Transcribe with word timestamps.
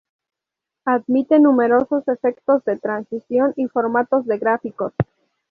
Admite 0.85 1.39
numerosos 1.39 2.07
efectos 2.07 2.65
de 2.65 2.75
transición 2.79 3.53
y 3.55 3.67
formatos 3.67 4.25
de 4.25 4.39
gráficos. 4.39 4.93